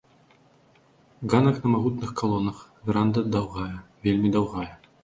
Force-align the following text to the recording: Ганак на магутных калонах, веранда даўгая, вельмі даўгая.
Ганак 1.33 1.61
на 1.65 1.75
магутных 1.75 2.15
калонах, 2.23 2.57
веранда 2.89 3.27
даўгая, 3.39 3.73
вельмі 4.11 4.29
даўгая. 4.39 4.69